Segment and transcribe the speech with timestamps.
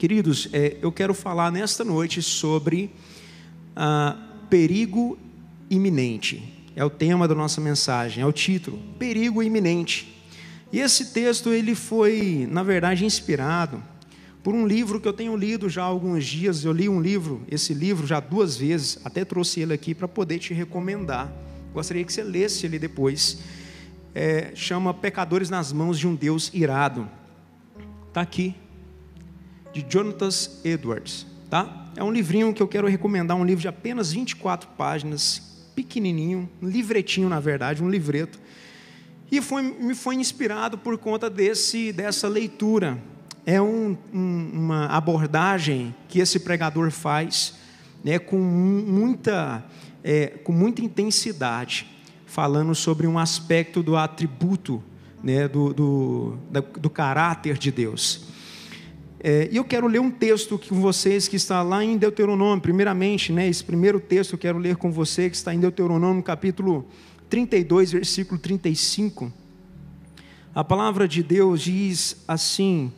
[0.00, 2.90] Queridos, é, eu quero falar nesta noite sobre
[3.76, 4.16] ah,
[4.48, 5.18] perigo
[5.68, 6.42] iminente.
[6.74, 10.24] É o tema da nossa mensagem, é o título, perigo iminente.
[10.72, 13.82] E esse texto ele foi, na verdade, inspirado
[14.42, 16.64] por um livro que eu tenho lido já há alguns dias.
[16.64, 20.38] Eu li um livro, esse livro já duas vezes, até trouxe ele aqui para poder
[20.38, 21.30] te recomendar.
[21.74, 23.40] Gostaria que você lesse ele depois.
[24.14, 27.06] É, chama Pecadores nas Mãos de um Deus Irado.
[28.08, 28.56] Está aqui,
[29.72, 30.28] de Jonathan
[30.64, 31.90] Edwards, tá?
[31.96, 36.68] É um livrinho que eu quero recomendar, um livro de apenas 24 páginas, pequenininho, um
[36.68, 38.38] livretinho na verdade, um livreto.
[39.30, 43.00] E foi, me foi inspirado por conta desse, dessa leitura.
[43.46, 47.54] É um, um, uma abordagem que esse pregador faz
[48.04, 49.64] né, com, muita,
[50.02, 51.86] é, com muita intensidade,
[52.26, 54.82] falando sobre um aspecto do atributo,
[55.22, 56.38] né, do, do,
[56.78, 58.26] do caráter de Deus.
[59.22, 63.30] É, e eu quero ler um texto com vocês que está lá em Deuteronômio, primeiramente,
[63.30, 66.86] né, esse primeiro texto eu quero ler com você, que está em Deuteronômio, capítulo
[67.28, 69.30] 32, versículo 35.
[70.54, 72.90] A palavra de Deus diz assim: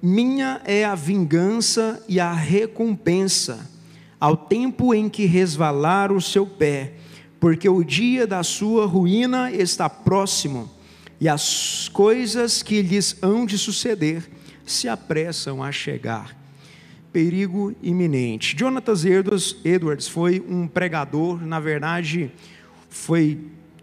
[0.00, 3.68] Minha é a vingança e a recompensa,
[4.20, 6.92] ao tempo em que resvalar o seu pé,
[7.40, 10.70] porque o dia da sua ruína está próximo,
[11.20, 14.30] e as coisas que lhes hão de suceder
[14.64, 16.36] se apressam a chegar.
[17.12, 18.56] Perigo iminente.
[18.56, 18.94] Jonathan
[19.64, 22.32] Edwards foi um pregador, na verdade,
[22.88, 23.38] foi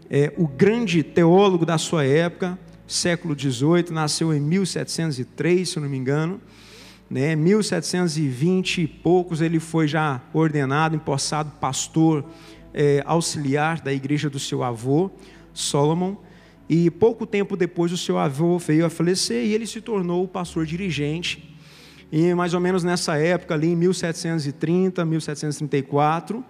[0.10, 2.58] é, o grande teólogo da sua época,
[2.88, 6.42] século XVIII, nasceu em 1703, se não me engano.
[7.10, 12.24] Né, 1720 e poucos ele foi já ordenado, empossado pastor
[12.74, 15.10] é, auxiliar da igreja do seu avô,
[15.54, 16.16] Solomon.
[16.70, 20.28] E pouco tempo depois o seu avô veio a falecer e ele se tornou o
[20.28, 21.58] pastor dirigente.
[22.12, 26.46] E mais ou menos nessa época, ali em 1730, 1734,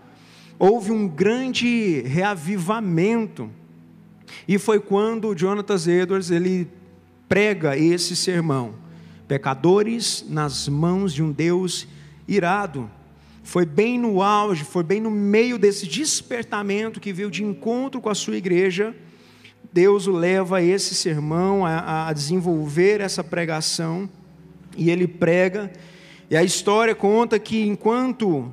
[0.59, 3.49] houve um grande reavivamento.
[4.45, 6.67] E foi quando Jonathan Edwards ele
[7.29, 8.73] prega esse sermão:
[9.25, 11.87] pecadores nas mãos de um Deus
[12.27, 12.91] irado.
[13.41, 18.09] Foi bem no auge, foi bem no meio desse despertamento que veio de encontro com
[18.09, 18.93] a sua igreja
[19.71, 24.09] Deus o leva esse sermão, a, a desenvolver essa pregação,
[24.75, 25.71] e ele prega,
[26.29, 28.51] e a história conta que enquanto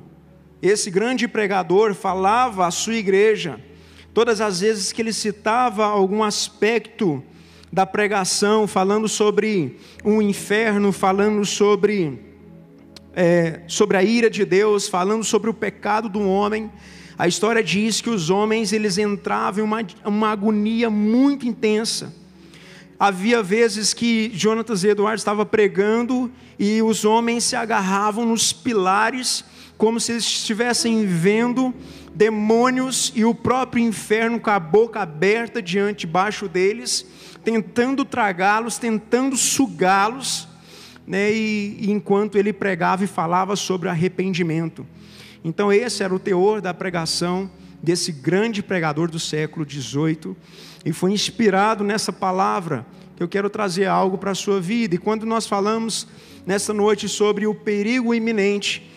[0.61, 3.59] esse grande pregador falava à sua igreja,
[4.13, 7.23] todas as vezes que ele citava algum aspecto
[7.71, 12.19] da pregação, falando sobre um inferno, falando sobre,
[13.13, 16.71] é, sobre a ira de Deus, falando sobre o pecado do homem,
[17.17, 22.13] a história diz que os homens eles entravam em uma, uma agonia muito intensa.
[22.99, 29.43] Havia vezes que Jonathan Edwards estava pregando e os homens se agarravam nos pilares,
[29.77, 31.73] como se eles estivessem vendo
[32.13, 37.05] demônios e o próprio inferno com a boca aberta diante, debaixo deles,
[37.43, 40.47] tentando tragá-los, tentando sugá-los,
[41.05, 41.31] né?
[41.31, 44.85] e, e enquanto ele pregava e falava sobre arrependimento.
[45.47, 47.49] Então, esse era o teor da pregação
[47.81, 50.35] desse grande pregador do século XVIII,
[50.83, 52.85] e foi inspirado nessa palavra
[53.15, 54.95] que eu quero trazer algo para a sua vida.
[54.95, 56.05] E quando nós falamos
[56.45, 58.91] nessa noite sobre o perigo iminente,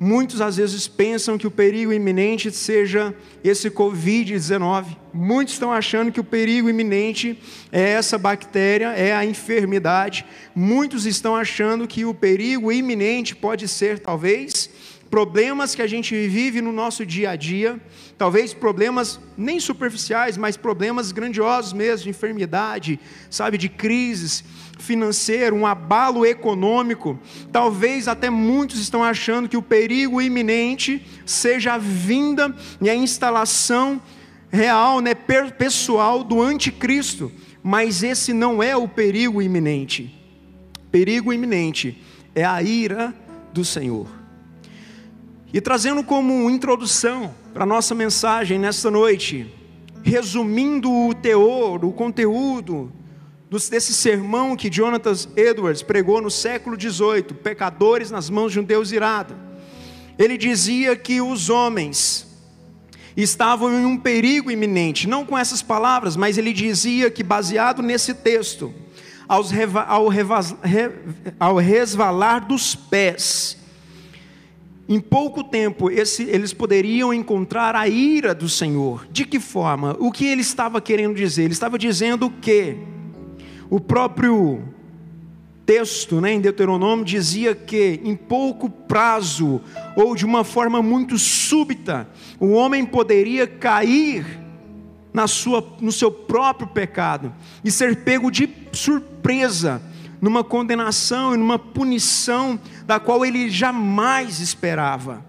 [0.00, 4.96] muitos às vezes pensam que o perigo iminente seja esse Covid-19.
[5.12, 7.38] Muitos estão achando que o perigo iminente
[7.70, 10.26] é essa bactéria, é a enfermidade.
[10.56, 14.68] Muitos estão achando que o perigo iminente pode ser, talvez,
[15.14, 17.80] problemas que a gente vive no nosso dia a dia,
[18.18, 22.98] talvez problemas nem superficiais, mas problemas grandiosos mesmo, de enfermidade,
[23.30, 24.42] sabe, de crises
[24.76, 27.16] financeiro, um abalo econômico.
[27.52, 34.02] Talvez até muitos estão achando que o perigo iminente seja a vinda e a instalação
[34.50, 37.30] real, né, pessoal do anticristo,
[37.62, 40.12] mas esse não é o perigo iminente.
[40.90, 42.02] Perigo iminente
[42.34, 43.14] é a ira
[43.52, 44.23] do Senhor.
[45.54, 49.46] E trazendo como introdução para a nossa mensagem nesta noite,
[50.02, 52.92] resumindo o teor, o conteúdo
[53.70, 58.90] desse sermão que Jonathan Edwards pregou no século XVIII, pecadores nas mãos de um Deus
[58.90, 59.36] irado.
[60.18, 62.26] Ele dizia que os homens
[63.16, 68.12] estavam em um perigo iminente, não com essas palavras, mas ele dizia que, baseado nesse
[68.12, 68.74] texto,
[71.38, 73.62] ao resvalar dos pés,
[74.88, 79.06] em pouco tempo, esse, eles poderiam encontrar a ira do Senhor.
[79.10, 79.96] De que forma?
[79.98, 81.44] O que ele estava querendo dizer?
[81.44, 82.76] Ele estava dizendo que
[83.70, 84.62] o próprio
[85.64, 89.62] texto né, em Deuteronômio dizia que em pouco prazo,
[89.96, 92.06] ou de uma forma muito súbita,
[92.38, 94.38] o homem poderia cair
[95.14, 97.32] na sua, no seu próprio pecado
[97.64, 99.80] e ser pego de surpresa
[100.24, 105.22] numa condenação e numa punição da qual ele jamais esperava.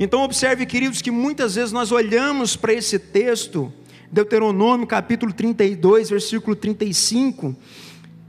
[0.00, 3.70] Então, observe, queridos, que muitas vezes nós olhamos para esse texto,
[4.10, 7.54] Deuteronômio capítulo 32, versículo 35,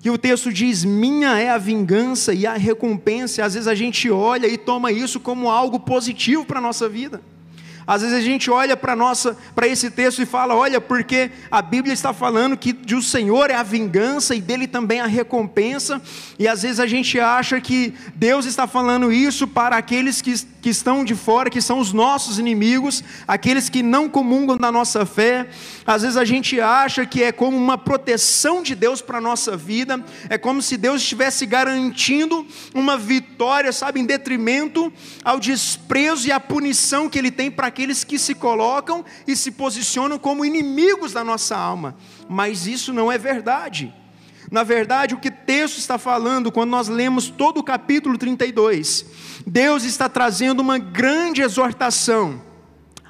[0.02, 3.40] que o texto diz: Minha é a vingança e a recompensa.
[3.40, 6.90] E às vezes a gente olha e toma isso como algo positivo para a nossa
[6.90, 7.22] vida.
[7.88, 11.62] Às vezes a gente olha para nossa para esse texto e fala, olha, porque a
[11.62, 16.02] Bíblia está falando que de o Senhor é a vingança e dele também a recompensa,
[16.38, 20.70] e às vezes a gente acha que Deus está falando isso para aqueles que, que
[20.70, 25.48] estão de fora, que são os nossos inimigos, aqueles que não comungam da nossa fé.
[25.86, 29.56] Às vezes a gente acha que é como uma proteção de Deus para a nossa
[29.56, 34.92] vida, é como se Deus estivesse garantindo uma vitória, sabe, em detrimento
[35.24, 39.52] ao desprezo e à punição que Ele tem para aqueles que se colocam e se
[39.52, 41.96] posicionam como inimigos da nossa alma.
[42.28, 43.94] Mas isso não é verdade.
[44.50, 49.06] Na verdade, o que o texto está falando, quando nós lemos todo o capítulo 32,
[49.46, 52.42] Deus está trazendo uma grande exortação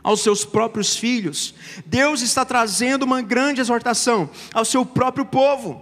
[0.03, 1.53] aos seus próprios filhos.
[1.85, 5.81] Deus está trazendo uma grande exortação ao seu próprio povo.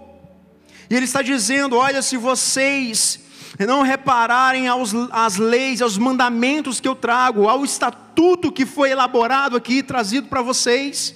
[0.88, 3.25] E Ele está dizendo: olha, se vocês
[3.64, 9.56] não repararem aos, às leis, aos mandamentos que eu trago, ao estatuto que foi elaborado
[9.56, 11.14] aqui, trazido para vocês,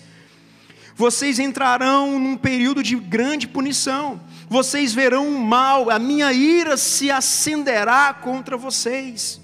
[0.94, 7.10] vocês entrarão num período de grande punição, vocês verão o mal, a minha ira se
[7.10, 9.40] acenderá contra vocês.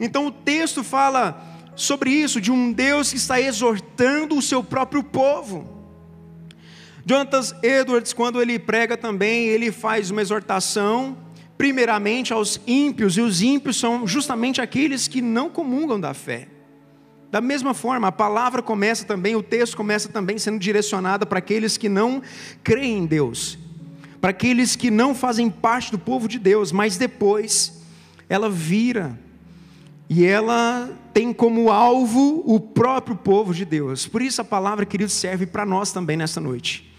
[0.00, 1.40] Então o texto fala
[1.76, 5.80] sobre isso, de um Deus que está exortando o seu próprio povo.
[7.04, 11.16] Jonathan Edwards, quando ele prega também, ele faz uma exortação
[11.56, 16.48] primeiramente aos ímpios, e os ímpios são justamente aqueles que não comungam da fé.
[17.30, 21.76] Da mesma forma, a palavra começa também, o texto começa também sendo direcionado para aqueles
[21.76, 22.22] que não
[22.62, 23.58] creem em Deus,
[24.20, 27.82] para aqueles que não fazem parte do povo de Deus, mas depois
[28.28, 29.18] ela vira
[30.10, 34.06] e ela tem como alvo o próprio povo de Deus.
[34.06, 36.91] Por isso a palavra, querido, serve para nós também nesta noite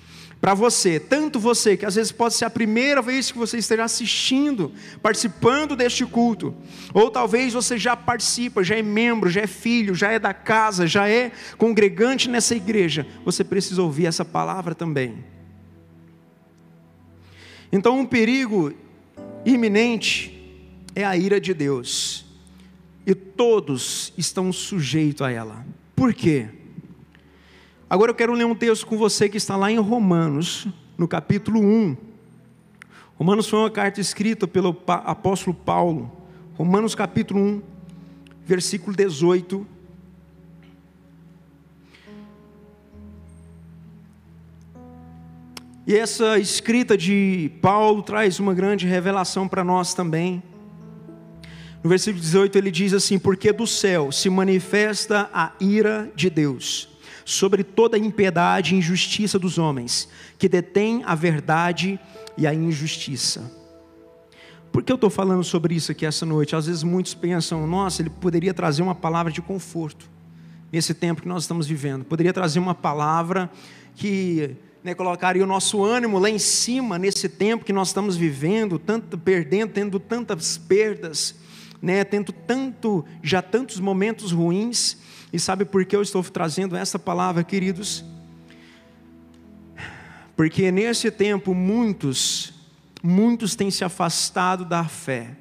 [0.44, 3.86] para você, tanto você, que às vezes pode ser a primeira vez que você esteja
[3.86, 6.54] assistindo, participando deste culto,
[6.94, 10.86] ou talvez você já participa, já é membro, já é filho, já é da casa,
[10.86, 15.24] já é congregante nessa igreja, você precisa ouvir essa palavra também.
[17.72, 18.74] Então, um perigo
[19.46, 20.60] iminente
[20.94, 22.25] é a ira de Deus,
[23.07, 25.66] e todos estão sujeitos a ela.
[25.96, 26.50] Por quê?
[27.89, 31.59] Agora eu quero ler um texto com você que está lá em Romanos, no capítulo
[31.59, 31.97] 1.
[33.15, 36.12] Romanos foi uma carta escrita pelo apóstolo Paulo.
[36.56, 37.62] Romanos capítulo 1,
[38.45, 39.68] versículo 18.
[45.86, 50.41] E essa escrita de Paulo traz uma grande revelação para nós também.
[51.83, 56.93] No versículo 18 ele diz assim: Porque do céu se manifesta a ira de Deus
[57.25, 62.00] sobre toda a impiedade e injustiça dos homens, que detêm a verdade
[62.38, 63.52] e a injustiça.
[64.72, 66.56] Por que eu estou falando sobre isso aqui essa noite?
[66.56, 70.10] Às vezes muitos pensam, nossa, ele poderia trazer uma palavra de conforto
[70.72, 73.51] nesse tempo que nós estamos vivendo, poderia trazer uma palavra
[73.94, 78.80] que né, colocaria o nosso ânimo lá em cima nesse tempo que nós estamos vivendo,
[78.80, 81.36] tanto perdendo, tendo tantas perdas,
[81.80, 84.98] né, tendo tanto já tantos momentos ruins.
[85.34, 88.06] E sabe por que eu estou trazendo essa palavra, queridos?
[90.36, 92.54] Porque nesse tempo muitos,
[93.02, 95.36] muitos têm se afastado da fé.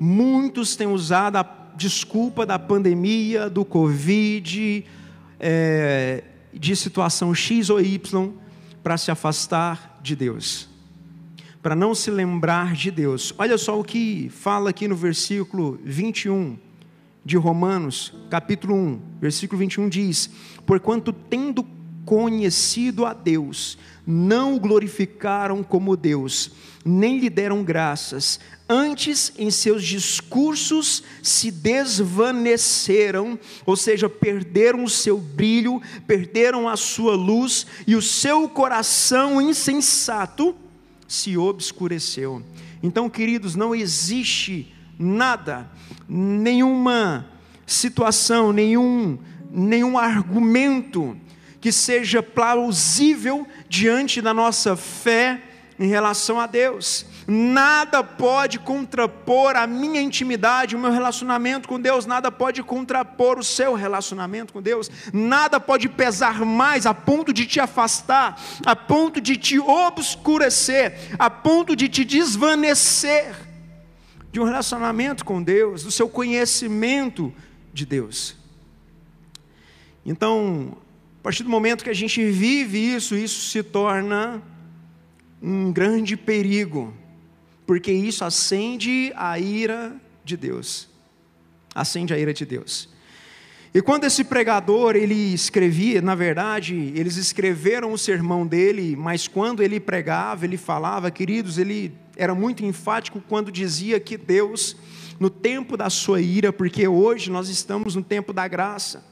[0.00, 1.42] Muitos têm usado a
[1.76, 4.84] desculpa da pandemia, do Covid,
[5.38, 8.32] é, de situação X ou Y,
[8.82, 10.68] para se afastar de Deus,
[11.62, 13.32] para não se lembrar de Deus.
[13.38, 16.69] Olha só o que fala aqui no versículo 21
[17.24, 20.30] de Romanos, capítulo 1, versículo 21 diz:
[20.66, 21.66] Porquanto tendo
[22.04, 26.50] conhecido a Deus, não o glorificaram como Deus,
[26.84, 35.18] nem lhe deram graças, antes em seus discursos se desvaneceram, ou seja, perderam o seu
[35.18, 40.54] brilho, perderam a sua luz, e o seu coração insensato
[41.06, 42.42] se obscureceu.
[42.82, 45.66] Então, queridos, não existe nada,
[46.06, 47.26] nenhuma
[47.66, 49.18] situação, nenhum,
[49.50, 51.16] nenhum argumento
[51.58, 55.40] que seja plausível diante da nossa fé
[55.78, 57.06] em relação a Deus.
[57.26, 63.44] Nada pode contrapor a minha intimidade, o meu relacionamento com Deus, nada pode contrapor o
[63.44, 69.18] seu relacionamento com Deus, nada pode pesar mais a ponto de te afastar, a ponto
[69.18, 73.49] de te obscurecer, a ponto de te desvanecer
[74.32, 77.32] de um relacionamento com Deus, do seu conhecimento
[77.72, 78.36] de Deus.
[80.04, 80.76] Então,
[81.20, 84.42] a partir do momento que a gente vive isso, isso se torna
[85.42, 86.94] um grande perigo,
[87.66, 89.94] porque isso acende a ira
[90.24, 90.88] de Deus.
[91.74, 92.88] Acende a ira de Deus.
[93.72, 99.62] E quando esse pregador ele escrevia, na verdade, eles escreveram o sermão dele, mas quando
[99.62, 104.76] ele pregava, ele falava, queridos, ele era muito enfático quando dizia que Deus,
[105.18, 109.02] no tempo da sua ira, porque hoje nós estamos no tempo da graça.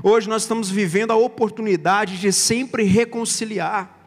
[0.00, 3.98] Hoje nós estamos vivendo a oportunidade de sempre reconciliar.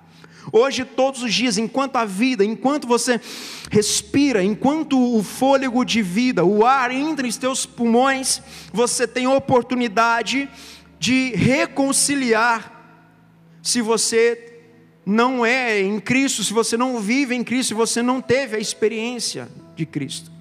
[0.53, 3.19] Hoje, todos os dias, enquanto a vida, enquanto você
[3.69, 10.49] respira, enquanto o fôlego de vida, o ar entra em teus pulmões, você tem oportunidade
[10.97, 12.71] de reconciliar.
[13.61, 14.52] Se você
[15.05, 18.59] não é em Cristo, se você não vive em Cristo, se você não teve a
[18.59, 20.31] experiência de Cristo.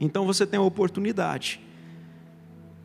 [0.00, 1.60] Então você tem a oportunidade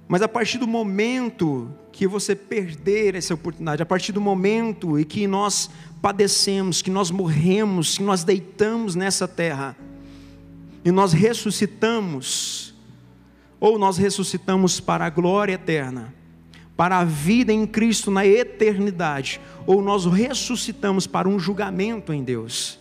[0.08, 5.04] mas a partir do momento que você perder essa oportunidade, a partir do momento em
[5.04, 5.70] que nós
[6.02, 9.76] padecemos, que nós morremos, que nós deitamos nessa terra,
[10.86, 12.74] e nós ressuscitamos,
[13.60, 16.14] ou nós ressuscitamos para a glória eterna,
[16.78, 22.80] para a vida em Cristo na eternidade, ou nós ressuscitamos para um julgamento em Deus.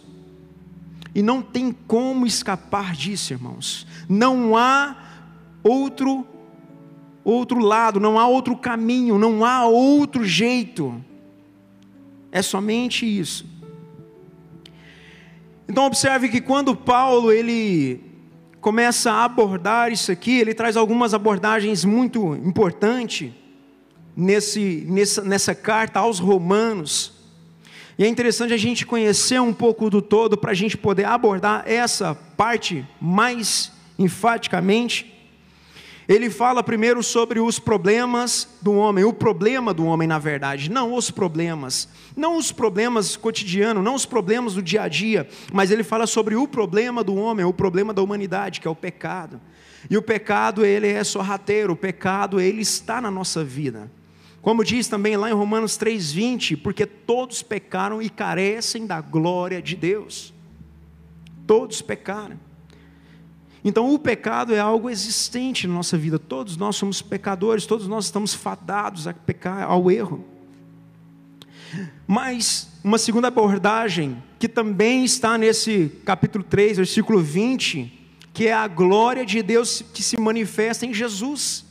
[1.14, 3.86] E não tem como escapar disso, irmãos.
[4.06, 4.94] Não há
[5.64, 6.26] outro
[7.24, 11.02] outro lado, não há outro caminho, não há outro jeito.
[12.30, 13.46] É somente isso.
[15.66, 18.00] Então observe que quando Paulo ele
[18.60, 23.32] começa a abordar isso aqui, ele traz algumas abordagens muito importantes
[24.16, 27.12] nesse, nessa, nessa carta aos Romanos.
[27.98, 31.64] E é interessante a gente conhecer um pouco do todo para a gente poder abordar
[31.66, 35.12] essa parte mais enfaticamente.
[36.08, 40.94] Ele fala primeiro sobre os problemas do homem, o problema do homem, na verdade, não
[40.94, 45.82] os problemas, não os problemas cotidianos, não os problemas do dia a dia, mas ele
[45.82, 49.40] fala sobre o problema do homem, o problema da humanidade, que é o pecado.
[49.90, 53.90] E o pecado, ele é sorrateiro, o pecado, ele está na nossa vida.
[54.46, 59.74] Como diz também lá em Romanos 3:20, porque todos pecaram e carecem da glória de
[59.74, 60.32] Deus.
[61.48, 62.38] Todos pecaram.
[63.64, 66.16] Então, o pecado é algo existente na nossa vida.
[66.16, 70.24] Todos nós somos pecadores, todos nós estamos fadados a pecar, ao erro.
[72.06, 77.92] Mas, uma segunda abordagem, que também está nesse capítulo 3, versículo 20,
[78.32, 81.65] que é a glória de Deus que se manifesta em Jesus.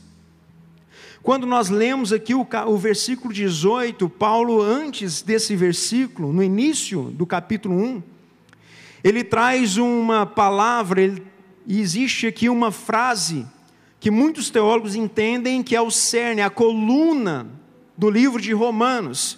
[1.26, 7.26] Quando nós lemos aqui o, o versículo 18, Paulo, antes desse versículo, no início do
[7.26, 8.02] capítulo 1,
[9.02, 11.26] ele traz uma palavra, ele
[11.66, 13.44] e existe aqui uma frase
[13.98, 17.48] que muitos teólogos entendem que é o cerne, a coluna
[17.98, 19.36] do livro de Romanos.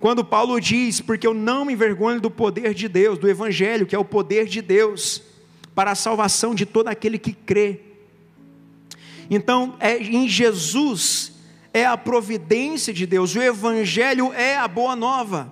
[0.00, 3.94] Quando Paulo diz: Porque eu não me envergonho do poder de Deus, do Evangelho, que
[3.94, 5.20] é o poder de Deus,
[5.74, 7.91] para a salvação de todo aquele que crê.
[9.34, 11.32] Então, é, em Jesus
[11.72, 15.50] é a providência de Deus, o Evangelho é a boa nova,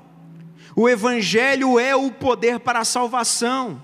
[0.77, 3.83] o Evangelho é o poder para a salvação.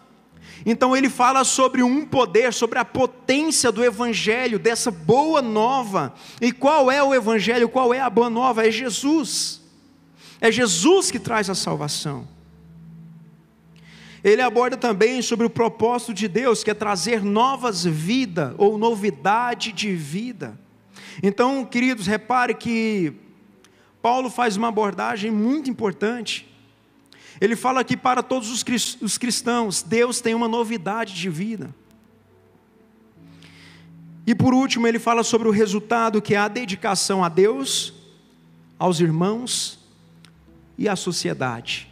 [0.67, 6.13] Então ele fala sobre um poder, sobre a potência do evangelho, dessa boa nova.
[6.41, 7.69] E qual é o evangelho?
[7.69, 8.67] Qual é a boa nova?
[8.67, 9.63] É Jesus.
[10.41, 12.27] É Jesus que traz a salvação.
[14.27, 19.73] Ele aborda também sobre o propósito de Deus, que é trazer novas vidas ou novidade
[19.73, 20.59] de vida.
[21.23, 23.15] Então, queridos, repare que
[24.03, 26.47] Paulo faz uma abordagem muito importante
[27.41, 31.75] ele fala que para todos os cristãos, Deus tem uma novidade de vida.
[34.27, 37.93] E por último, ele fala sobre o resultado que é a dedicação a Deus,
[38.79, 39.79] aos irmãos
[40.79, 41.89] e à sociedade.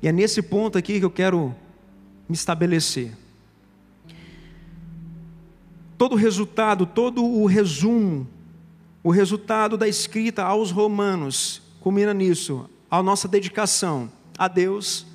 [0.00, 1.54] E é nesse ponto aqui que eu quero
[2.28, 3.16] me estabelecer.
[5.96, 8.26] Todo o resultado, todo o resumo,
[9.02, 15.06] o resultado da escrita aos Romanos, culmina nisso, a nossa dedicação a Deus,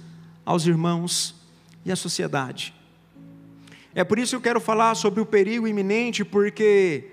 [0.46, 1.36] aos irmãos
[1.86, 2.74] e à sociedade.
[3.96, 7.12] É por isso que eu quero falar sobre o perigo iminente, porque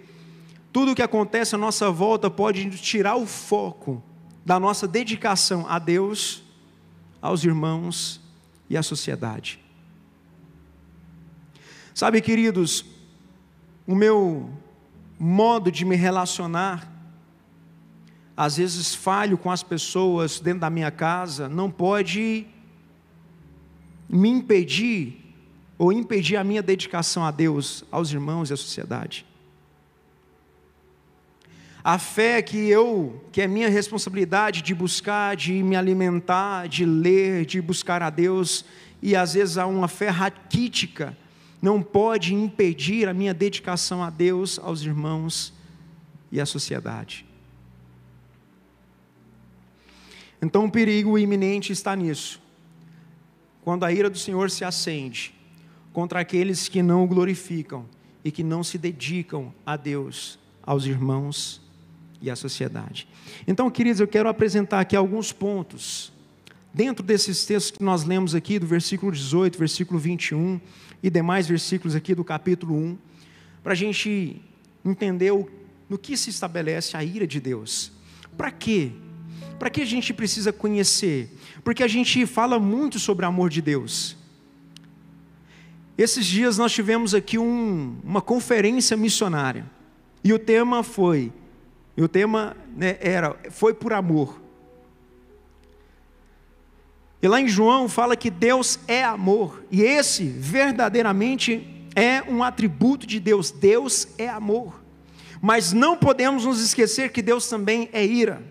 [0.73, 4.03] tudo o que acontece à nossa volta pode tirar o foco
[4.45, 6.43] da nossa dedicação a Deus,
[7.21, 8.21] aos irmãos
[8.69, 9.61] e à sociedade.
[11.95, 12.85] Sabe, queridos,
[13.87, 14.51] o meu
[15.19, 16.91] modo de me relacionar,
[18.37, 22.47] às vezes falho com as pessoas dentro da minha casa, não pode
[24.09, 25.35] me impedir
[25.77, 29.27] ou impedir a minha dedicação a Deus, aos irmãos e à sociedade.
[31.83, 37.47] A fé que eu, que é minha responsabilidade de buscar, de me alimentar, de ler,
[37.47, 38.65] de buscar a Deus,
[39.01, 41.17] e às vezes há uma fé raquítica,
[41.61, 45.55] não pode impedir a minha dedicação a Deus, aos irmãos
[46.31, 47.25] e à sociedade.
[50.43, 52.41] Então o perigo iminente está nisso.
[53.63, 55.35] Quando a ira do Senhor se acende
[55.93, 57.87] contra aqueles que não o glorificam
[58.25, 61.61] e que não se dedicam a Deus, aos irmãos
[62.21, 63.09] e à sociedade.
[63.47, 66.13] Então, queridos, eu quero apresentar aqui alguns pontos,
[66.73, 70.61] dentro desses textos que nós lemos aqui, do versículo 18, versículo 21
[71.03, 72.99] e demais versículos aqui do capítulo 1,
[73.63, 74.41] para a gente
[74.85, 75.49] entender o,
[75.89, 77.93] no que se estabelece a ira de Deus.
[78.37, 78.93] Para quê?
[79.59, 81.37] Para que a gente precisa conhecer?
[81.63, 84.17] Porque a gente fala muito sobre o amor de Deus.
[85.99, 89.67] Esses dias nós tivemos aqui um, uma conferência missionária.
[90.25, 91.31] E o tema foi
[92.01, 94.41] e o tema né, era foi por amor.
[97.21, 103.07] E lá em João fala que Deus é amor, e esse verdadeiramente é um atributo
[103.07, 103.51] de Deus.
[103.51, 104.83] Deus é amor.
[105.43, 108.43] Mas não podemos nos esquecer que Deus também é ira,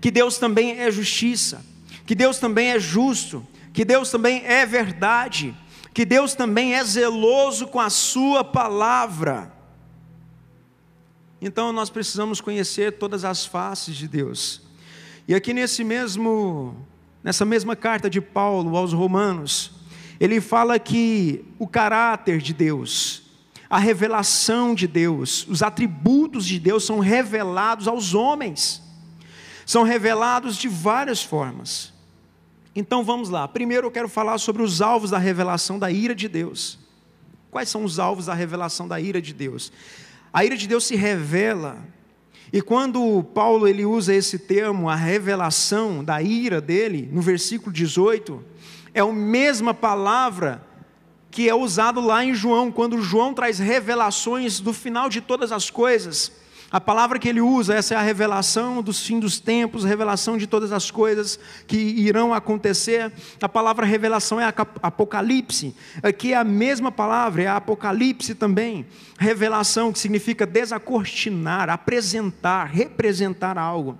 [0.00, 1.64] que Deus também é justiça,
[2.04, 5.54] que Deus também é justo, que Deus também é verdade,
[5.94, 9.55] que Deus também é zeloso com a Sua palavra.
[11.40, 14.62] Então nós precisamos conhecer todas as faces de Deus.
[15.28, 16.76] E aqui nesse mesmo
[17.22, 19.72] nessa mesma carta de Paulo aos Romanos,
[20.20, 23.22] ele fala que o caráter de Deus,
[23.68, 28.80] a revelação de Deus, os atributos de Deus são revelados aos homens.
[29.66, 31.92] São revelados de várias formas.
[32.74, 33.48] Então vamos lá.
[33.48, 36.78] Primeiro eu quero falar sobre os alvos da revelação da ira de Deus.
[37.50, 39.72] Quais são os alvos da revelação da ira de Deus?
[40.36, 41.78] A ira de Deus se revela.
[42.52, 48.44] E quando Paulo ele usa esse termo, a revelação da ira dele, no versículo 18,
[48.92, 50.62] é a mesma palavra
[51.30, 55.70] que é usado lá em João, quando João traz revelações do final de todas as
[55.70, 56.30] coisas.
[56.70, 60.48] A palavra que ele usa, essa é a revelação dos fim dos tempos, revelação de
[60.48, 63.12] todas as coisas que irão acontecer.
[63.40, 64.52] A palavra revelação é
[64.82, 65.74] apocalipse.
[66.02, 68.84] Aqui é a mesma palavra, é apocalipse também.
[69.16, 73.96] Revelação que significa desacortinar, apresentar, representar algo.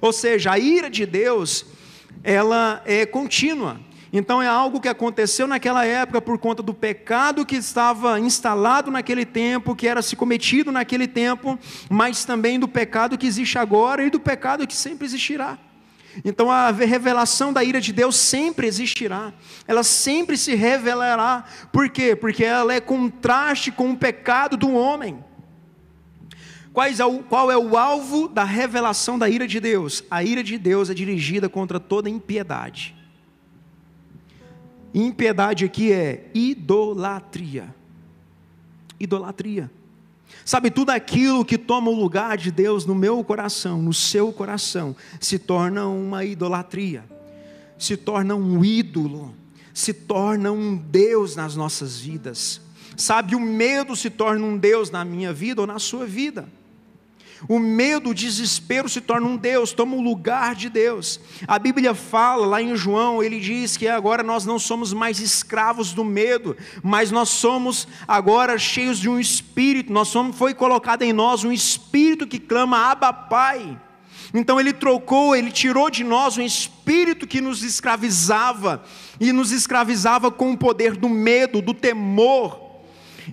[0.00, 1.64] Ou seja, a ira de Deus,
[2.24, 3.78] ela é contínua.
[4.12, 9.24] Então é algo que aconteceu naquela época por conta do pecado que estava instalado naquele
[9.24, 11.56] tempo, que era se cometido naquele tempo,
[11.88, 15.58] mas também do pecado que existe agora e do pecado que sempre existirá.
[16.24, 19.32] Então a revelação da ira de Deus sempre existirá,
[19.66, 21.44] ela sempre se revelará.
[21.72, 22.16] Por quê?
[22.16, 25.24] Porque ela é contraste com o pecado do homem.
[26.98, 30.02] É o, qual é o alvo da revelação da ira de Deus?
[30.10, 32.99] A ira de Deus é dirigida contra toda impiedade.
[34.94, 37.74] Impiedade aqui é idolatria.
[38.98, 39.70] Idolatria.
[40.44, 44.94] Sabe, tudo aquilo que toma o lugar de Deus no meu coração, no seu coração,
[45.20, 47.04] se torna uma idolatria,
[47.78, 49.34] se torna um ídolo,
[49.72, 52.60] se torna um Deus nas nossas vidas.
[52.96, 56.48] Sabe, o medo se torna um Deus na minha vida ou na sua vida.
[57.48, 61.20] O medo, o desespero se torna um Deus, toma o lugar de Deus.
[61.46, 65.92] A Bíblia fala lá em João, ele diz que agora nós não somos mais escravos
[65.92, 69.92] do medo, mas nós somos agora cheios de um espírito.
[69.92, 73.80] Nós somos foi colocado em nós um espírito que clama Abba Pai.
[74.32, 78.82] Então ele trocou, ele tirou de nós um espírito que nos escravizava
[79.18, 82.59] e nos escravizava com o poder do medo, do temor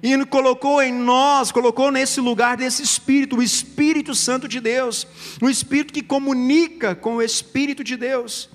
[0.01, 5.07] e colocou em nós, colocou nesse lugar desse Espírito, o Espírito Santo de Deus,
[5.41, 8.49] um Espírito que comunica com o Espírito de Deus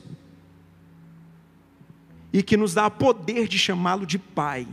[2.32, 4.66] e que nos dá poder de chamá-lo de Pai.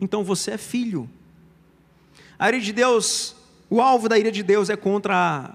[0.00, 1.08] Então você é filho.
[2.38, 3.34] A ira de Deus,
[3.70, 5.54] o alvo da ira de Deus é contra a,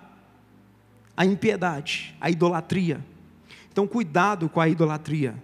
[1.15, 3.03] a impiedade, a idolatria.
[3.71, 5.35] Então cuidado com a idolatria.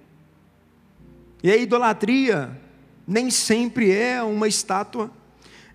[1.43, 2.59] E a idolatria
[3.07, 5.11] nem sempre é uma estátua,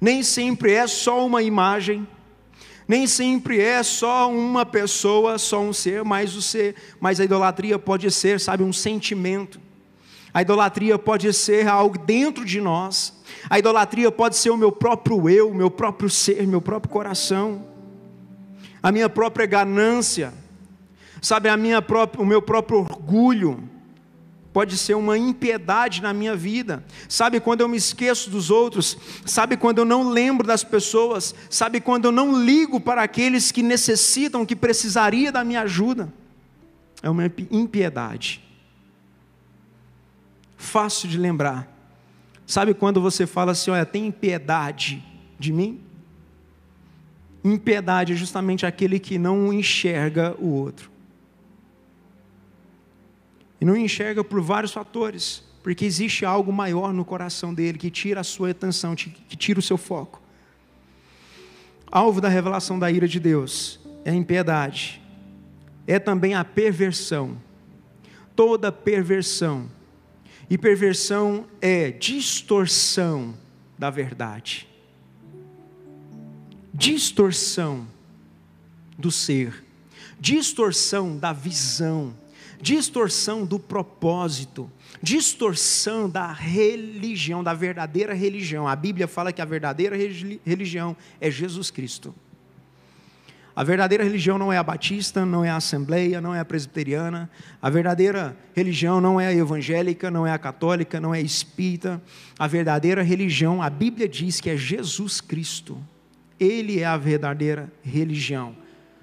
[0.00, 2.06] nem sempre é só uma imagem,
[2.90, 7.78] Nem sempre é só uma pessoa, só um ser, mas o ser, mas a idolatria
[7.78, 9.60] pode ser, sabe, um sentimento.
[10.34, 13.22] A idolatria pode ser algo dentro de nós.
[13.48, 17.64] A idolatria pode ser o meu próprio eu, meu próprio ser, meu próprio coração.
[18.82, 20.34] A minha própria ganância.
[21.22, 23.70] Sabe, a minha própria, o meu próprio orgulho
[24.52, 26.84] pode ser uma impiedade na minha vida.
[27.08, 28.96] Sabe quando eu me esqueço dos outros?
[29.24, 31.34] Sabe quando eu não lembro das pessoas?
[31.48, 36.12] Sabe quando eu não ligo para aqueles que necessitam, que precisaria da minha ajuda?
[37.02, 38.42] É uma impiedade.
[40.56, 41.68] Fácil de lembrar.
[42.46, 45.02] Sabe quando você fala assim, olha, tem piedade
[45.38, 45.80] de mim?
[47.44, 50.90] Impiedade é justamente aquele que não enxerga o outro.
[53.60, 58.20] E não enxerga por vários fatores, porque existe algo maior no coração dele que tira
[58.20, 60.22] a sua atenção, que tira o seu foco.
[61.90, 65.02] Alvo da revelação da ira de Deus é a impiedade,
[65.86, 67.36] é também a perversão.
[68.36, 69.68] Toda perversão.
[70.48, 73.34] E perversão é distorção
[73.78, 74.68] da verdade.
[76.72, 77.86] Distorção
[78.96, 79.64] do ser,
[80.18, 82.14] distorção da visão,
[82.60, 84.70] distorção do propósito,
[85.02, 88.68] distorção da religião, da verdadeira religião.
[88.68, 89.96] A Bíblia fala que a verdadeira
[90.44, 92.14] religião é Jesus Cristo.
[93.54, 97.28] A verdadeira religião não é a batista, não é a assembleia, não é a presbiteriana.
[97.60, 102.00] A verdadeira religião não é a evangélica, não é a católica, não é a espírita.
[102.38, 105.76] A verdadeira religião, a Bíblia diz que é Jesus Cristo.
[106.38, 108.56] Ele é a verdadeira religião.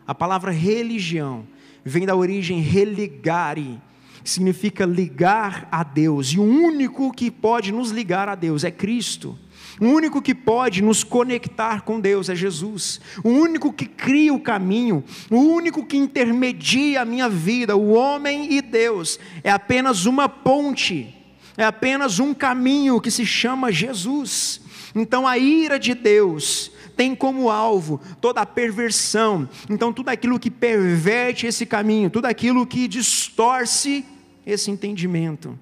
[0.07, 1.45] A palavra religião
[1.87, 3.79] vem da origem religare,
[4.23, 9.37] significa ligar a Deus, e o único que pode nos ligar a Deus é Cristo.
[9.79, 12.99] O único que pode nos conectar com Deus é Jesus.
[13.23, 18.53] O único que cria o caminho, o único que intermedia a minha vida, o homem
[18.53, 21.15] e Deus, é apenas uma ponte,
[21.55, 24.61] é apenas um caminho que se chama Jesus.
[24.95, 29.47] Então a ira de Deus tem como alvo toda a perversão.
[29.69, 34.03] Então, tudo aquilo que perverte esse caminho, tudo aquilo que distorce
[34.43, 35.57] esse entendimento,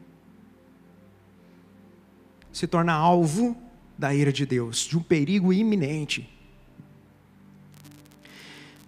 [2.53, 3.55] se torna alvo
[3.97, 6.29] da ira de Deus, de um perigo iminente.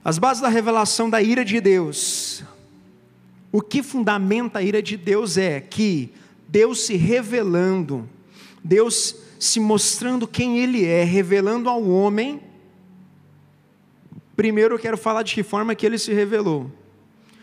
[0.03, 2.43] As bases da revelação da ira de Deus.
[3.51, 6.13] O que fundamenta a ira de Deus é que
[6.47, 8.07] Deus se revelando,
[8.63, 12.41] Deus se mostrando quem Ele é, revelando ao homem.
[14.36, 16.71] Primeiro eu quero falar de que forma que Ele se revelou.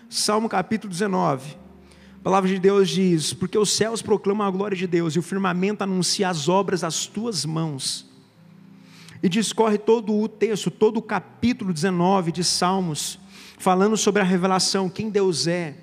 [0.08, 1.56] Salmo capítulo 19.
[2.20, 5.22] A palavra de Deus diz: Porque os céus proclamam a glória de Deus e o
[5.22, 8.06] firmamento anuncia as obras das tuas mãos.
[9.22, 13.18] E discorre todo o texto, todo o capítulo 19 de Salmos,
[13.58, 15.76] falando sobre a revelação, quem Deus é.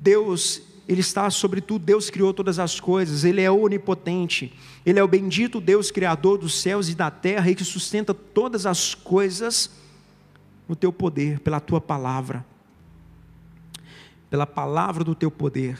[0.00, 4.54] Deus ele está sobre tudo, Deus criou todas as coisas, Ele é onipotente,
[4.88, 8.64] Ele é o bendito Deus, Criador dos céus e da terra, e que sustenta todas
[8.64, 9.70] as coisas
[10.66, 12.42] no teu poder, pela tua palavra,
[14.30, 15.78] pela palavra do teu poder.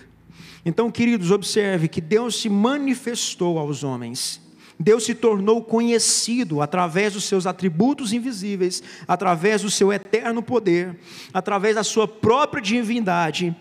[0.63, 4.43] Então, queridos, observe que Deus se manifestou aos homens,
[4.79, 11.01] Deus se tornou conhecido através dos seus atributos invisíveis, através do seu eterno poder,
[11.33, 13.57] através da sua própria divindade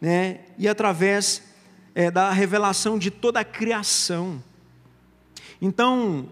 [0.00, 1.42] né, e através
[1.92, 4.40] é, da revelação de toda a criação.
[5.64, 6.28] Então,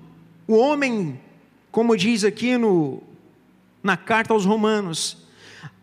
[0.48, 1.20] o homem,
[1.70, 3.00] como diz aqui no,
[3.80, 5.18] na carta aos Romanos,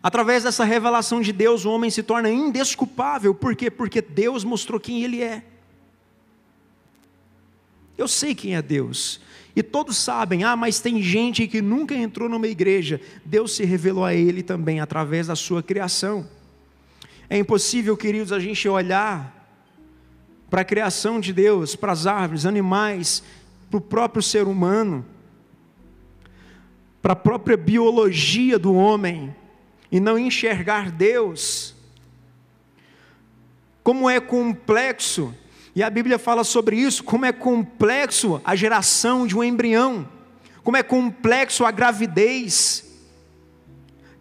[0.02, 3.70] através dessa revelação de Deus, o homem se torna indesculpável, por quê?
[3.70, 5.42] Porque Deus mostrou quem ele é.
[7.96, 9.18] Eu sei quem é Deus.
[9.56, 13.00] E todos sabem, ah, mas tem gente que nunca entrou numa igreja.
[13.24, 16.28] Deus se revelou a ele também através da sua criação.
[17.30, 19.38] É impossível, queridos, a gente olhar
[20.50, 23.22] para a criação de Deus, para as árvores, animais,
[23.70, 25.04] para o próprio ser humano,
[27.02, 29.34] para a própria biologia do homem,
[29.90, 31.74] e não enxergar Deus.
[33.82, 35.34] Como é complexo,
[35.74, 40.08] e a Bíblia fala sobre isso, como é complexo a geração de um embrião,
[40.62, 42.84] como é complexo a gravidez.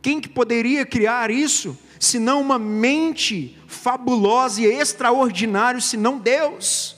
[0.02, 1.78] Quem que poderia criar isso?
[2.00, 6.97] senão uma mente fabulosa e extraordinária, senão Deus.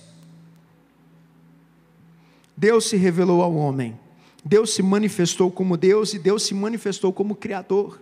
[2.60, 3.98] Deus se revelou ao homem,
[4.44, 8.02] Deus se manifestou como Deus e Deus se manifestou como Criador.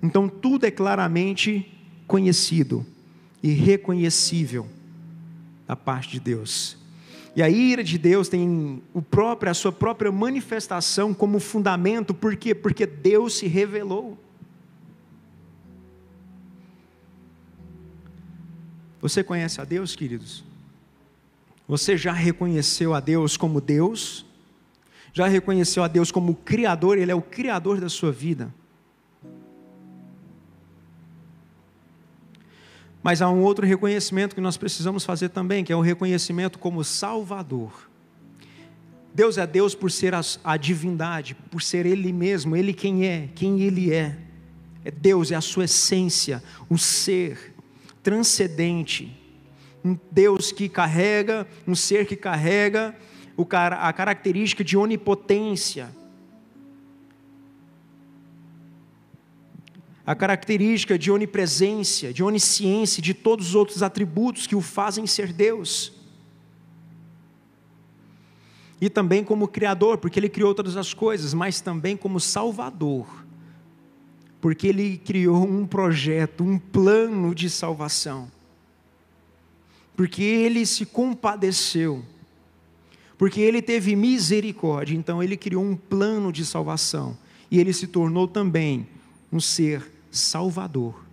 [0.00, 1.68] Então tudo é claramente
[2.06, 2.86] conhecido
[3.42, 4.68] e reconhecível
[5.66, 6.78] da parte de Deus.
[7.34, 12.36] E a ira de Deus tem o próprio, a sua própria manifestação como fundamento, por
[12.36, 12.54] quê?
[12.54, 14.16] Porque Deus se revelou.
[19.00, 20.48] Você conhece a Deus, queridos?
[21.70, 24.26] Você já reconheceu a Deus como Deus?
[25.12, 26.98] Já reconheceu a Deus como Criador?
[26.98, 28.52] Ele é o Criador da sua vida.
[33.00, 36.82] Mas há um outro reconhecimento que nós precisamos fazer também, que é o reconhecimento como
[36.82, 37.88] Salvador.
[39.14, 43.28] Deus é Deus por ser a, a, divindade, por ser Ele mesmo, Ele quem é,
[43.32, 44.18] quem Ele é.
[44.84, 47.54] É Deus, é a sua essência, um ser
[48.02, 49.19] transcendente,
[49.84, 52.94] um Deus que carrega, um ser que carrega
[53.78, 55.88] a característica de onipotência,
[60.04, 65.32] a característica de onipresença, de onisciência, de todos os outros atributos que o fazem ser
[65.32, 65.92] Deus.
[68.80, 73.06] E também como Criador, porque Ele criou todas as coisas, mas também como Salvador,
[74.40, 78.30] porque Ele criou um projeto, um plano de salvação,
[80.00, 82.02] porque Ele se compadeceu,
[83.18, 87.18] porque Ele teve misericórdia, então Ele criou um plano de salvação,
[87.50, 88.88] e Ele se tornou também
[89.30, 91.04] um ser salvador.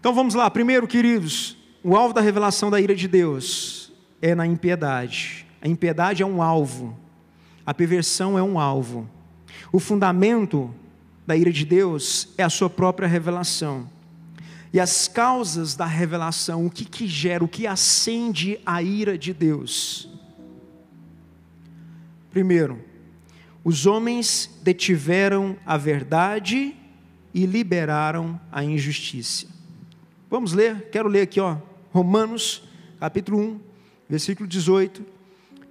[0.00, 1.54] Então vamos lá, primeiro, queridos,
[1.84, 5.46] o alvo da revelação da ira de Deus é na impiedade.
[5.60, 6.98] A impiedade é um alvo,
[7.66, 9.06] a perversão é um alvo.
[9.70, 10.74] O fundamento
[11.26, 13.97] da ira de Deus é a sua própria revelação.
[14.72, 19.32] E as causas da revelação, o que, que gera, o que acende a ira de
[19.32, 20.08] Deus?
[22.30, 22.78] Primeiro,
[23.64, 26.76] os homens detiveram a verdade
[27.32, 29.46] e liberaram a injustiça.
[30.30, 31.56] Vamos ler, quero ler aqui, ó,
[31.90, 32.62] Romanos,
[33.00, 33.60] capítulo 1,
[34.08, 35.04] versículo 18,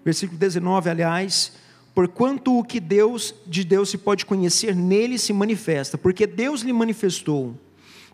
[0.04, 1.54] versículo 19, aliás,
[1.94, 6.74] porquanto o que Deus de Deus se pode conhecer nele se manifesta, porque Deus lhe
[6.74, 7.56] manifestou.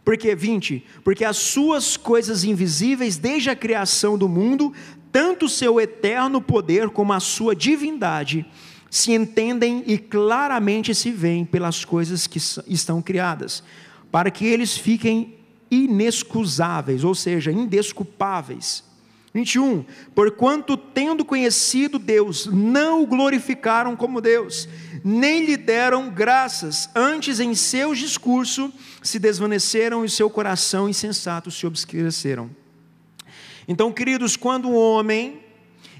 [0.03, 4.73] Porque 20, porque as suas coisas invisíveis desde a criação do mundo,
[5.11, 8.45] tanto o seu eterno poder como a sua divindade,
[8.89, 12.37] se entendem e claramente se veem pelas coisas que
[12.67, 13.63] estão criadas,
[14.11, 15.35] para que eles fiquem
[15.71, 18.83] inexcusáveis, ou seja, indesculpáveis.
[19.33, 19.83] 21.
[20.13, 24.69] Porquanto, tendo conhecido Deus, não o glorificaram como Deus,
[25.03, 31.65] nem lhe deram graças, antes em seu discurso se desvaneceram e seu coração insensato se
[31.65, 32.49] obscureceram.
[33.67, 35.39] Então, queridos, quando o homem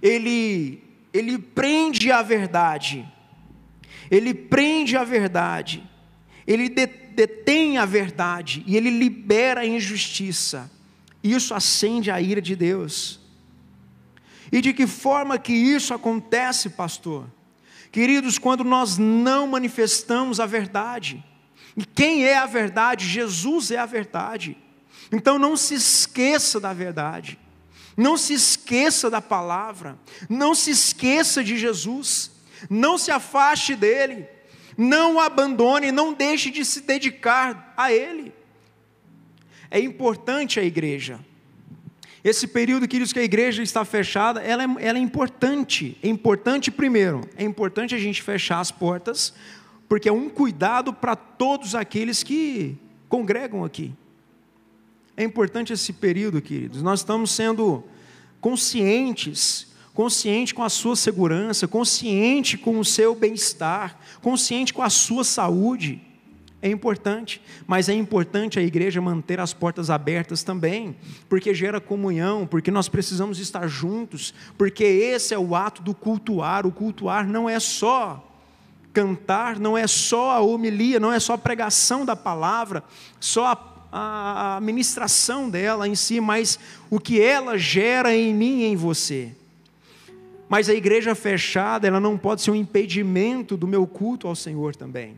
[0.01, 3.05] ele ele prende a verdade,
[4.09, 5.83] ele prende a verdade,
[6.45, 10.71] ele detém a verdade e ele libera a injustiça.
[11.23, 13.22] Isso acende a ira de Deus.
[14.53, 17.27] E de que forma que isso acontece, pastor?
[17.91, 21.25] Queridos, quando nós não manifestamos a verdade.
[21.75, 23.07] E quem é a verdade?
[23.07, 24.55] Jesus é a verdade.
[25.11, 27.39] Então não se esqueça da verdade.
[27.97, 29.97] Não se esqueça da palavra,
[30.29, 32.31] não se esqueça de Jesus,
[32.69, 34.27] não se afaste dele,
[34.75, 38.33] não o abandone, não deixe de se dedicar a ele.
[39.69, 41.19] É importante a igreja.
[42.23, 45.97] Esse período, queridos, que a igreja está fechada, ela é, ela é importante.
[46.01, 49.33] É importante, primeiro, é importante a gente fechar as portas,
[49.89, 52.77] porque é um cuidado para todos aqueles que
[53.09, 53.93] congregam aqui.
[55.17, 56.81] É importante esse período, queridos.
[56.81, 57.83] Nós estamos sendo
[58.39, 65.25] conscientes, consciente com a sua segurança, consciente com o seu bem-estar, consciente com a sua
[65.25, 66.01] saúde.
[66.63, 70.95] É importante, mas é importante a igreja manter as portas abertas também,
[71.27, 76.65] porque gera comunhão, porque nós precisamos estar juntos, porque esse é o ato do cultuar.
[76.65, 78.31] O cultuar não é só
[78.93, 82.81] cantar, não é só a homilia, não é só a pregação da palavra,
[83.19, 86.57] só a a ministração dela em si, mas
[86.89, 89.35] o que ela gera em mim e em você.
[90.49, 94.75] Mas a igreja fechada, ela não pode ser um impedimento do meu culto ao Senhor
[94.75, 95.15] também.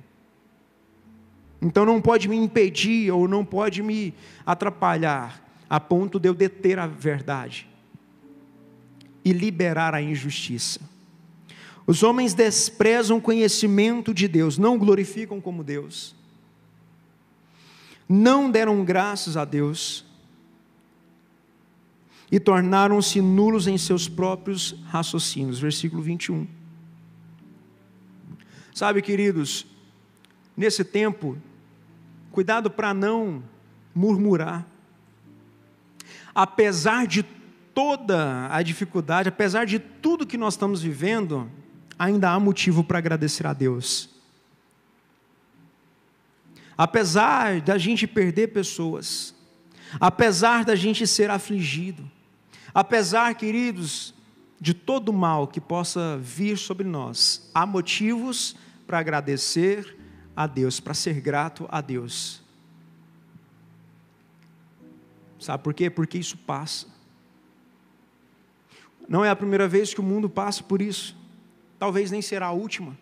[1.66, 4.14] Então não pode me impedir ou não pode me
[4.46, 7.68] atrapalhar a ponto de eu deter a verdade
[9.24, 10.80] e liberar a injustiça.
[11.88, 16.16] Os homens desprezam o conhecimento de Deus, não glorificam como Deus
[18.08, 20.06] não deram graças a Deus
[22.32, 25.60] e tornaram-se nulos em seus próprios raciocínios.
[25.60, 26.48] Versículo 21.
[28.74, 29.66] Sabe, queridos,
[30.56, 31.38] nesse tempo,
[32.36, 33.42] cuidado para não
[33.96, 34.68] murmurar.
[36.36, 37.24] Apesar de
[37.74, 41.50] toda a dificuldade, apesar de tudo que nós estamos vivendo,
[41.98, 44.10] ainda há motivo para agradecer a Deus.
[46.78, 49.34] Apesar da gente perder pessoas,
[49.98, 52.04] apesar da gente ser afligido,
[52.74, 54.14] apesar, queridos,
[54.60, 59.96] de todo o mal que possa vir sobre nós, há motivos para agradecer
[60.36, 62.42] a Deus, para ser grato a Deus.
[65.40, 65.90] Sabe por quê?
[65.90, 66.88] Porque isso passa.
[69.08, 71.16] Não é a primeira vez que o mundo passa por isso.
[71.78, 72.98] Talvez nem será a última.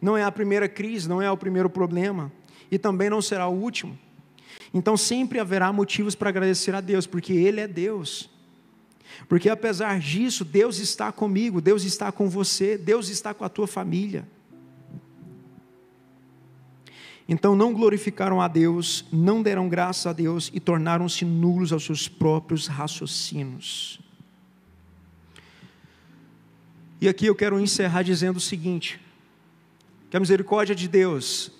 [0.00, 2.30] Não é a primeira crise, não é o primeiro problema.
[2.70, 3.98] E também não será o último.
[4.72, 8.30] Então sempre haverá motivos para agradecer a Deus, porque Ele é Deus.
[9.28, 13.66] Porque apesar disso, Deus está comigo, Deus está com você, Deus está com a tua
[13.66, 14.28] família.
[17.28, 22.08] Então não glorificaram a Deus, não deram graça a Deus e tornaram-se nulos aos seus
[22.08, 24.00] próprios raciocínios.
[27.00, 28.98] E aqui eu quero encerrar dizendo o seguinte:
[30.08, 31.52] que a misericórdia de Deus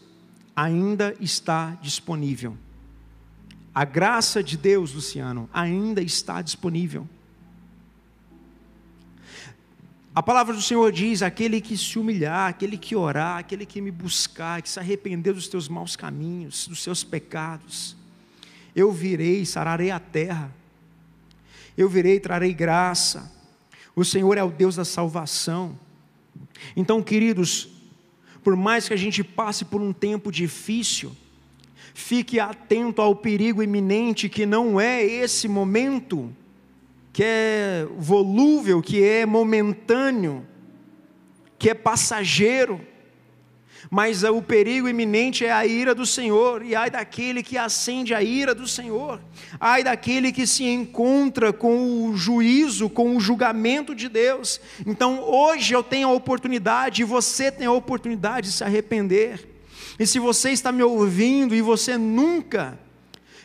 [0.57, 2.57] ainda está disponível.
[3.75, 7.07] A graça de Deus, Luciano, ainda está disponível.
[10.19, 13.93] A palavra do Senhor diz: aquele que se humilhar, aquele que orar, aquele que me
[13.93, 17.97] buscar, que se arrepender dos teus maus caminhos, dos seus pecados,
[18.75, 20.53] eu virei, sararei a terra,
[21.77, 23.33] eu virei, trarei graça.
[23.95, 25.79] O Senhor é o Deus da salvação.
[26.75, 27.69] Então, queridos,
[28.43, 31.17] por mais que a gente passe por um tempo difícil,
[31.95, 36.35] fique atento ao perigo iminente que não é esse momento
[37.19, 40.47] que é volúvel, que é momentâneo,
[41.59, 42.81] que é passageiro.
[43.91, 48.23] Mas o perigo iminente é a ira do Senhor, e ai daquele que acende a
[48.23, 49.21] ira do Senhor,
[49.59, 54.61] ai daquele que se encontra com o juízo, com o julgamento de Deus.
[54.87, 59.45] Então hoje eu tenho a oportunidade, e você tem a oportunidade de se arrepender.
[59.99, 62.79] E se você está me ouvindo e você nunca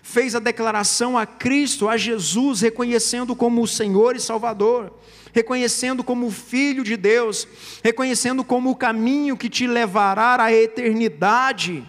[0.04, 4.92] fez a declaração a Cristo, a Jesus, reconhecendo como o Senhor e Salvador,
[5.32, 7.48] reconhecendo como o Filho de Deus,
[7.82, 11.88] reconhecendo como o caminho que te levará à eternidade.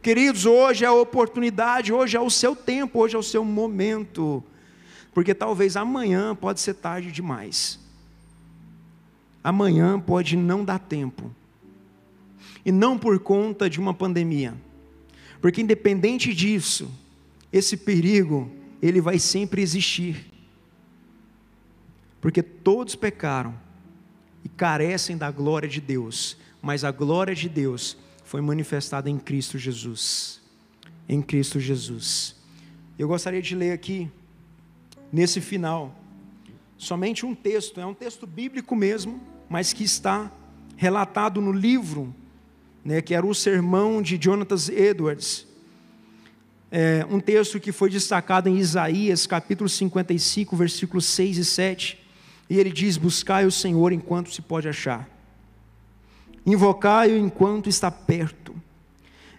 [0.00, 4.42] Queridos, hoje é a oportunidade, hoje é o seu tempo, hoje é o seu momento,
[5.12, 7.80] porque talvez amanhã pode ser tarde demais.
[9.42, 11.28] Amanhã pode não dar tempo.
[12.64, 14.54] E não por conta de uma pandemia.
[15.40, 16.88] Porque independente disso,
[17.52, 20.26] esse perigo, ele vai sempre existir.
[22.20, 23.58] Porque todos pecaram
[24.44, 29.58] e carecem da glória de Deus, mas a glória de Deus foi manifestada em Cristo
[29.58, 30.40] Jesus.
[31.08, 32.36] Em Cristo Jesus.
[32.98, 34.10] Eu gostaria de ler aqui,
[35.12, 35.98] nesse final,
[36.76, 40.30] somente um texto, é um texto bíblico mesmo, mas que está
[40.76, 42.14] relatado no livro,
[42.84, 45.47] né, que era o sermão de Jonathan Edwards,
[46.70, 51.98] é, um texto que foi destacado em Isaías, capítulo 55, versículos 6 e 7.
[52.50, 55.08] E ele diz: Buscai o Senhor enquanto se pode achar,
[56.44, 58.54] invocai-o enquanto está perto.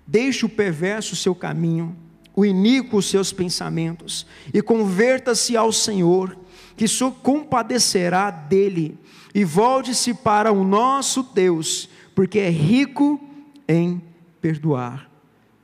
[0.05, 1.95] Deixe o perverso seu caminho,
[2.35, 6.35] o iníquo seus pensamentos, e converta-se ao Senhor,
[6.75, 8.97] que se compadecerá dele,
[9.35, 13.21] e volte-se para o nosso Deus, porque é rico
[13.67, 14.01] em
[14.41, 15.07] perdoar.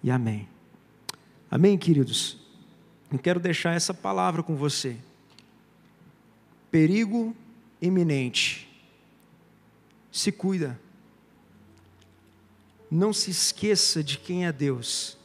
[0.04, 0.47] E amém.
[1.49, 2.38] Amém, queridos?
[3.12, 4.97] Eu quero deixar essa palavra com você.
[6.71, 7.36] Perigo
[7.81, 8.67] iminente.
[10.12, 10.79] Se cuida.
[12.89, 15.17] Não se esqueça de quem é Deus.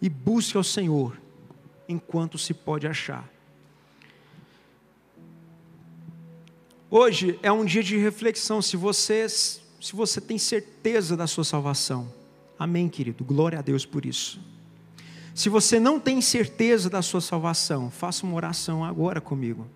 [0.00, 1.20] E busque ao Senhor
[1.88, 3.28] enquanto se pode achar.
[6.90, 8.62] Hoje é um dia de reflexão.
[8.62, 12.12] Se você, se você tem certeza da sua salvação,
[12.58, 13.24] amém, querido.
[13.24, 14.40] Glória a Deus por isso.
[15.34, 19.66] Se você não tem certeza da sua salvação, faça uma oração agora comigo.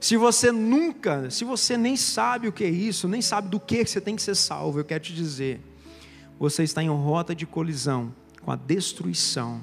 [0.00, 3.84] Se você nunca, se você nem sabe o que é isso, nem sabe do que
[3.84, 5.60] você tem que ser salvo, eu quero te dizer,
[6.38, 8.12] você está em rota de colisão
[8.42, 9.62] com a destruição.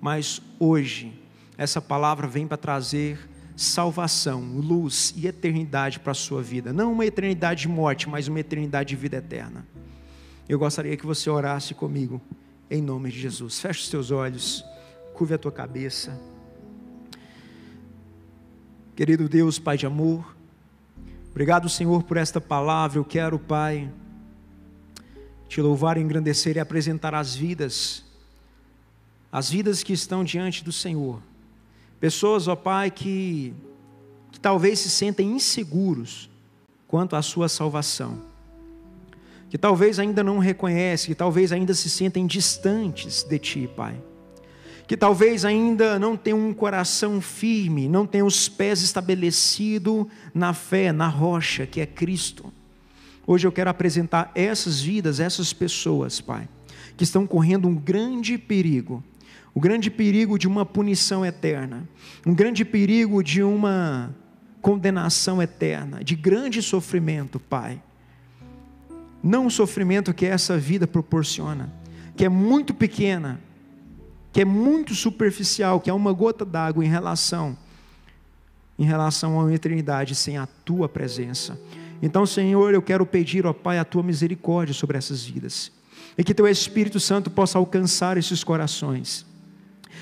[0.00, 1.12] Mas hoje,
[1.58, 6.72] essa palavra vem para trazer salvação, luz e eternidade para a sua vida.
[6.72, 9.66] Não uma eternidade de morte, mas uma eternidade de vida eterna.
[10.48, 12.20] Eu gostaria que você orasse comigo
[12.70, 13.60] em nome de Jesus.
[13.60, 14.64] Feche os teus olhos,
[15.14, 16.18] curve a tua cabeça.
[18.94, 20.36] Querido Deus, Pai de amor,
[21.30, 22.98] obrigado, Senhor, por esta palavra.
[22.98, 23.90] Eu quero, Pai,
[25.48, 28.04] te louvar, engrandecer e apresentar as vidas,
[29.32, 31.20] as vidas que estão diante do Senhor,
[32.00, 33.52] Pessoas, ó Pai, que,
[34.32, 36.30] que talvez se sentem inseguros
[36.88, 38.29] quanto à sua salvação.
[39.50, 43.94] Que talvez ainda não reconhecem, que talvez ainda se sentem distantes de Ti, Pai.
[44.86, 50.92] Que talvez ainda não tenham um coração firme, não tenham os pés estabelecidos na fé,
[50.92, 52.50] na rocha que é Cristo.
[53.26, 56.48] Hoje eu quero apresentar essas vidas, essas pessoas, Pai,
[56.96, 59.04] que estão correndo um grande perigo
[59.54, 61.88] o grande perigo de uma punição eterna,
[62.24, 64.14] um grande perigo de uma
[64.60, 67.82] condenação eterna, de grande sofrimento, Pai.
[69.22, 71.72] Não o sofrimento que essa vida proporciona,
[72.16, 73.40] que é muito pequena,
[74.32, 77.56] que é muito superficial, que é uma gota d'água em relação
[78.78, 81.60] em relação uma eternidade sem a tua presença.
[82.00, 85.70] Então, Senhor, eu quero pedir, ó Pai, a tua misericórdia sobre essas vidas.
[86.16, 89.26] E que teu Espírito Santo possa alcançar esses corações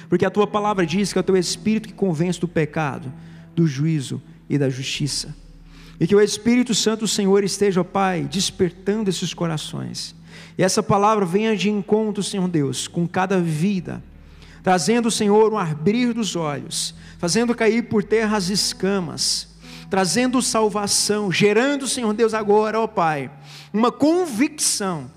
[0.09, 3.13] porque a tua palavra diz que é o teu espírito que convence do pecado,
[3.55, 5.35] do juízo e da justiça.
[6.01, 10.15] E que o Espírito Santo do Senhor esteja, ó Pai, despertando esses corações.
[10.57, 14.03] E essa palavra venha de encontro, Senhor Deus, com cada vida,
[14.63, 19.57] trazendo, Senhor, um abrir dos olhos, fazendo cair por terra as escamas,
[19.89, 23.31] trazendo salvação, gerando, Senhor Deus, agora, ó Pai,
[23.73, 25.11] uma convicção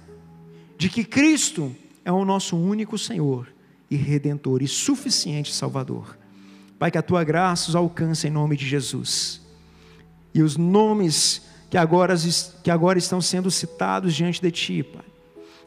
[0.78, 3.48] de que Cristo é o nosso único Senhor
[3.90, 6.18] e redentor e suficiente Salvador.
[6.80, 9.41] Pai, que a tua graça os alcance em nome de Jesus.
[10.34, 12.16] E os nomes que agora,
[12.64, 15.06] que agora estão sendo citados diante de ti, Pai.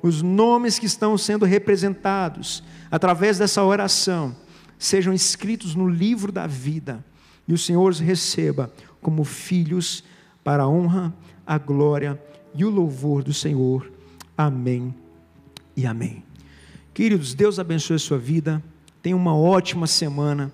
[0.02, 4.36] Os nomes que estão sendo representados através dessa oração
[4.78, 7.02] sejam escritos no livro da vida
[7.48, 10.04] e o Senhor os receba como filhos
[10.42, 11.14] para a honra,
[11.46, 12.20] a glória
[12.54, 13.90] e o louvor do Senhor.
[14.36, 14.94] Amém
[15.76, 16.22] e amém.
[16.92, 18.62] Queridos, Deus abençoe a sua vida.
[19.02, 20.52] Tenha uma ótima semana.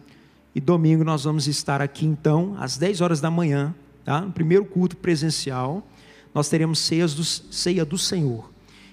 [0.54, 3.74] E domingo nós vamos estar aqui então, às 10 horas da manhã,
[4.10, 4.20] tá?
[4.22, 5.86] no primeiro culto presencial.
[6.34, 8.50] Nós teremos ceias do, ceia do Senhor.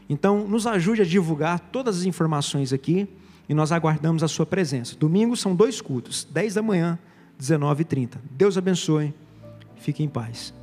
[0.08, 3.08] Então, nos ajude a divulgar todas as informações aqui
[3.50, 4.96] e nós aguardamos a sua presença.
[4.96, 7.00] Domingo são dois cultos, 10 da manhã,
[7.42, 8.18] 19h30.
[8.32, 9.14] Deus abençoe.
[9.78, 10.57] Fique em paz.